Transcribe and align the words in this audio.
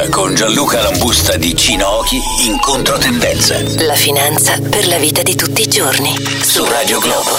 finanza 0.00 0.08
con 0.08 0.34
Gianluca 0.34 0.82
Lambusta 0.82 1.36
di 1.36 1.54
Cinochi 1.54 2.16
in 2.46 2.58
controtendenza. 2.60 3.60
La 3.84 3.94
finanza 3.94 4.58
per 4.58 4.86
la 4.86 4.96
vita 4.96 5.22
di 5.22 5.34
tutti 5.34 5.62
i 5.62 5.66
giorni. 5.66 6.14
Su 6.16 6.64
Radio 6.64 6.98
Globo. 7.00 7.30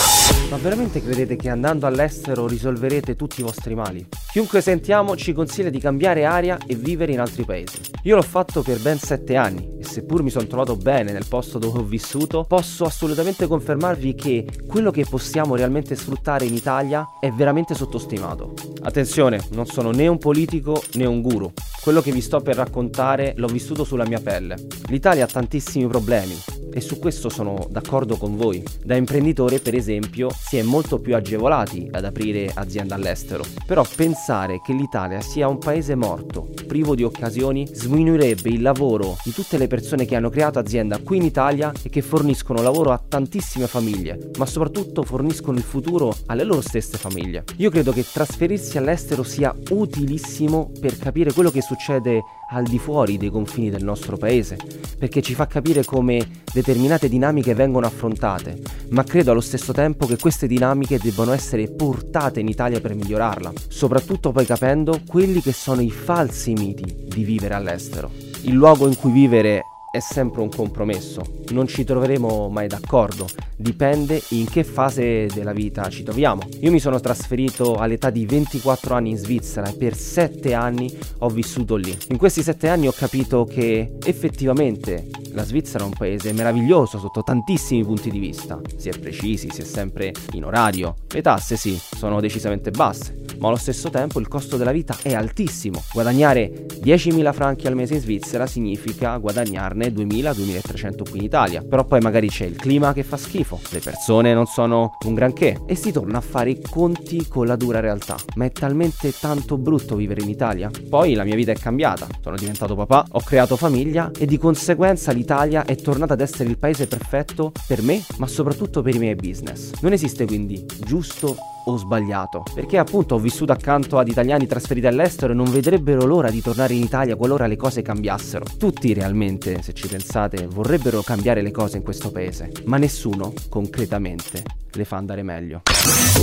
Ma 0.49 0.57
veramente 0.57 1.01
credete 1.01 1.37
che 1.37 1.49
andando 1.49 1.87
all'estero 1.87 2.45
risolverete 2.45 3.15
tutti 3.15 3.39
i 3.39 3.43
vostri 3.43 3.73
mali? 3.73 4.05
Chiunque 4.31 4.61
sentiamo 4.61 5.15
ci 5.15 5.33
consiglia 5.33 5.69
di 5.69 5.79
cambiare 5.79 6.25
aria 6.25 6.57
e 6.67 6.75
vivere 6.75 7.13
in 7.13 7.19
altri 7.19 7.46
paesi. 7.46 7.79
Io 8.03 8.15
l'ho 8.15 8.21
fatto 8.21 8.62
per 8.62 8.79
ben 8.79 8.99
7 8.99 9.35
anni 9.35 9.78
e 9.79 9.85
seppur 9.85 10.21
mi 10.21 10.29
sono 10.29 10.46
trovato 10.47 10.75
bene 10.75 11.13
nel 11.13 11.25
posto 11.28 11.57
dove 11.57 11.79
ho 11.79 11.83
vissuto, 11.83 12.43
posso 12.47 12.83
assolutamente 12.83 13.47
confermarvi 13.47 14.13
che 14.13 14.46
quello 14.67 14.91
che 14.91 15.05
possiamo 15.09 15.55
realmente 15.55 15.96
sfruttare 15.96 16.45
in 16.45 16.53
Italia 16.53 17.07
è 17.20 17.31
veramente 17.31 17.73
sottostimato. 17.73 18.53
Attenzione, 18.81 19.41
non 19.52 19.66
sono 19.66 19.91
né 19.91 20.07
un 20.07 20.17
politico 20.17 20.84
né 20.93 21.05
un 21.05 21.21
guru. 21.21 21.52
Quello 21.81 22.02
che 22.02 22.11
vi 22.11 22.21
sto 22.21 22.41
per 22.41 22.57
raccontare 22.57 23.34
l'ho 23.38 23.48
vissuto 23.48 23.84
sulla 23.84 24.05
mia 24.05 24.20
pelle. 24.22 24.55
L'Italia 24.89 25.23
ha 25.23 25.27
tantissimi 25.27 25.88
problemi, 25.88 26.38
e 26.73 26.81
su 26.81 26.99
questo 26.99 27.30
sono 27.30 27.67
d'accordo 27.70 28.17
con 28.17 28.35
voi. 28.35 28.63
Da 28.84 28.95
imprenditore, 28.95 29.59
per 29.59 29.75
esempio, 29.75 30.30
si 30.31 30.57
è 30.57 30.63
molto 30.63 30.99
più 30.99 31.16
agevolati 31.16 31.88
ad 31.91 32.05
aprire 32.05 32.52
aziende 32.53 32.94
all'estero. 32.94 33.44
Però 33.66 33.85
pensare 33.95 34.61
che 34.63 34.73
l'Italia 34.73 35.21
sia 35.21 35.47
un 35.47 35.57
paese 35.57 35.95
morto, 35.95 36.49
privo 36.67 36.95
di 36.95 37.03
occasioni, 37.03 37.67
sminuirebbe 37.71 38.49
il 38.49 38.61
lavoro 38.61 39.17
di 39.23 39.31
tutte 39.31 39.57
le 39.57 39.67
persone 39.67 40.05
che 40.05 40.16
hanno 40.16 40.30
creato 40.30 40.59
azienda 40.59 40.99
qui 40.99 41.17
in 41.17 41.23
Italia 41.23 41.71
e 41.81 41.89
che 41.89 42.02
forniscono 42.02 42.61
lavoro 42.61 42.91
a 42.91 43.02
tantissime 43.05 43.67
famiglie, 43.67 44.31
ma 44.38 44.45
soprattutto 44.45 45.03
forniscono 45.03 45.58
il 45.58 45.63
futuro 45.63 46.16
alle 46.27 46.44
loro 46.44 46.61
stesse 46.61 46.97
famiglie. 46.97 47.44
Io 47.58 47.69
credo 47.69 47.91
che 47.91 48.05
trasferirsi 48.09 48.77
all'estero 48.77 49.23
sia 49.23 49.53
utilissimo 49.69 50.72
per 50.80 50.97
capire 50.97 51.33
quello 51.33 51.52
che 51.52 51.61
succede 51.61 52.22
al 52.53 52.66
di 52.66 52.80
fuori 52.80 53.17
dei 53.17 53.30
confini 53.30 53.69
del 53.69 53.83
nostro 53.83 54.17
paese, 54.17 54.58
perché 54.97 55.22
ci 55.22 55.33
fa 55.33 55.47
capire 55.47 55.85
come 55.85 56.44
determinate 56.62 57.09
dinamiche 57.09 57.56
vengono 57.56 57.88
affrontate, 57.88 58.59
ma 58.90 59.04
credo 59.04 59.31
allo 59.31 59.42
stesso 59.42 59.73
tempo 59.73 60.06
che 60.06 60.17
queste 60.17 60.45
dinamiche 60.45 61.00
debbano 61.00 61.34
essere 61.34 61.68
portate 61.68 62.40
in 62.40 62.48
Italia 62.48 62.80
per 62.80 62.94
migliorarla, 62.94 63.52
soprattutto 63.68 64.31
poi 64.31 64.45
capendo 64.45 65.02
quelli 65.08 65.42
che 65.42 65.53
sono 65.53 65.81
i 65.81 65.90
falsi 65.90 66.53
miti 66.53 67.08
di 67.08 67.23
vivere 67.23 67.56
all'estero. 67.56 68.12
Il 68.44 68.53
luogo 68.53 68.88
in 68.88 68.95
cui 68.95 69.12
vivere 69.12 69.64
è 69.92 70.00
sempre 70.00 70.42
un 70.42 70.50
compromesso, 70.50 71.22
non 71.50 71.68
ci 71.68 71.84
troveremo 71.84 72.48
mai 72.50 72.68
d'accordo, 72.68 73.28
dipende 73.58 74.22
in 74.30 74.46
che 74.46 74.64
fase 74.64 75.25
della 75.34 75.52
vita 75.52 75.90
ci 75.90 76.03
troviamo. 76.03 76.44
Io 76.59 76.72
mi 76.72 76.80
sono 76.80 77.00
trasferito 77.00 77.75
all'età 77.75 78.09
di 78.09 78.25
24 78.25 78.94
anni 78.94 79.09
in 79.09 79.18
Svizzera 79.18 79.68
e 79.68 79.73
per 79.73 79.96
7 79.96 80.53
anni 80.53 80.96
ho 81.18 81.30
vissuto 81.30 81.75
lì. 81.75 81.98
In 82.09 82.18
questi 82.18 82.44
7 82.44 82.70
anni 82.70 82.88
ho 82.88 82.94
capito 82.94 83.46
che 83.46 83.98
effettivamente 84.06 85.09
la 85.34 85.44
Svizzera 85.44 85.84
è 85.84 85.88
un 85.88 85.94
paese 85.94 86.34
meraviglioso 86.34 86.98
sotto 87.00 87.24
tantissimi 87.24 87.84
punti 87.84 88.10
di 88.10 88.20
vista, 88.20 88.60
si 88.76 88.90
è 88.90 89.00
precisi, 89.00 89.50
si 89.50 89.62
è 89.62 89.64
sempre 89.64 90.12
in 90.34 90.46
orario, 90.46 90.96
le 91.10 91.22
tasse 91.22 91.56
sì, 91.56 91.78
sono 91.80 92.20
decisamente 92.20 92.72
basse, 92.72 93.20
ma 93.42 93.47
allo 93.47 93.58
stesso 93.58 93.89
tempo 93.89 94.20
il 94.20 94.28
costo 94.28 94.56
della 94.56 94.72
vita 94.72 94.95
è 95.02 95.14
altissimo. 95.14 95.84
Guadagnare 95.92 96.66
10.000 96.81 97.34
franchi 97.34 97.67
al 97.67 97.75
mese 97.75 97.95
in 97.95 98.00
Svizzera 98.00 98.45
significa 98.45 99.17
guadagnarne 99.17 99.88
2.000-2.300 99.88 101.09
qui 101.09 101.20
in 101.20 101.25
Italia. 101.25 101.64
Però 101.67 101.84
poi 101.84 102.00
magari 102.00 102.30
c'è 102.30 102.45
il 102.45 102.56
clima 102.56 102.94
che 102.94 103.03
fa 103.03 103.17
schifo, 103.17 103.59
le 103.72 103.80
persone 103.80 104.34
non 104.34 104.45
sono 104.45 104.95
un 105.06 105.14
granché 105.14 105.59
e 105.66 105.75
si 105.75 105.92
torna 105.92 106.19
a 106.19 106.22
fare 106.22 106.52
i 106.52 106.62
conti 106.62 107.28
con 107.28 107.47
la 107.47 107.56
dura 107.56 107.80
realtà. 107.80 108.16
Ma 108.36 108.45
è 108.45 108.52
talmente 108.52 109.12
tanto 109.19 109.58
brutto 109.58 109.95
vivere 109.95 110.22
in 110.22 110.30
Italia? 110.30 110.69
Poi 110.88 111.16
la 111.16 111.23
mia 111.23 111.36
vita 111.36 111.52
è 111.52 111.56
cambiata, 111.56 112.08
sono 112.22 112.36
diventato 112.36 112.75
papà, 112.75 113.08
ho 113.09 113.22
creato 113.22 113.56
famiglia 113.56 114.12
e 114.17 114.28
di 114.28 114.38
conseguenza 114.38 115.12
l'Italia 115.12 115.66
è 115.66 115.75
tornata 115.75 116.14
ad 116.14 116.22
essere 116.22 116.50
il 116.50 116.59
paese 116.59 116.86
perfetto 116.86 117.52
per 117.67 117.81
me, 117.81 118.03
ma 118.17 118.28
soprattutto 118.28 118.84
per 118.84 118.95
i 118.95 119.00
miei 119.00 119.16
business. 119.16 119.72
Non 119.81 119.94
esiste 119.94 120.25
quindi 120.25 120.63
giusto 120.85 121.35
o 121.66 121.77
sbagliato, 121.77 122.44
perché 122.53 122.77
appunto 122.77 123.16
ho 123.16 123.19
vissuto 123.19 123.51
accanto 123.51 123.97
ad 123.97 124.07
italiani 124.07 124.47
trasferiti 124.47 124.88
all'estero 124.88 125.33
e 125.33 125.35
non 125.35 125.49
vedrebbero 125.49 126.05
l'ora 126.05 126.29
di 126.29 126.41
tornare 126.41 126.73
in 126.73 126.83
Italia 126.83 127.16
qualora 127.16 127.47
le 127.47 127.57
cose 127.57 127.81
cambiassero. 127.81 128.45
Tutti 128.57 128.94
realmente, 128.94 129.61
se 129.61 129.73
ci 129.73 129.88
pensate, 129.88 130.47
vorrebbero 130.47 131.01
cambiare 131.01 131.41
le 131.41 131.51
cose 131.51 131.77
in 131.77 131.83
questo 131.83 132.11
paese, 132.11 132.51
ma 132.66 132.77
nessuno 132.77 133.33
concretamente 133.49 134.44
le 134.73 134.85
fa 134.85 134.97
andare 134.97 135.23
meglio. 135.23 135.61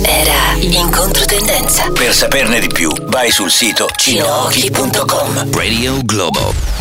Era 0.03 0.53
in 0.59 0.91
controtendenza. 0.91 1.91
Per 1.91 2.13
saperne 2.13 2.59
di 2.59 2.67
più, 2.67 2.89
vai 3.07 3.29
sul 3.29 3.49
sito 3.49 3.87
cinochi.com. 3.95 5.51
Radio 5.53 6.03
Globo. 6.03 6.78